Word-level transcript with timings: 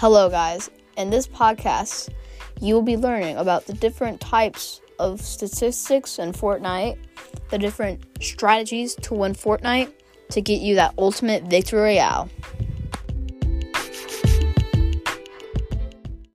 Hello, 0.00 0.30
guys. 0.30 0.70
In 0.96 1.10
this 1.10 1.26
podcast, 1.26 2.08
you 2.58 2.72
will 2.74 2.80
be 2.80 2.96
learning 2.96 3.36
about 3.36 3.66
the 3.66 3.74
different 3.74 4.18
types 4.18 4.80
of 4.98 5.20
statistics 5.20 6.18
in 6.18 6.32
Fortnite, 6.32 6.96
the 7.50 7.58
different 7.58 8.02
strategies 8.18 8.94
to 8.94 9.12
win 9.12 9.34
Fortnite 9.34 9.92
to 10.30 10.40
get 10.40 10.62
you 10.62 10.74
that 10.76 10.94
ultimate 10.96 11.42
victory 11.42 11.80
royale. 11.80 12.30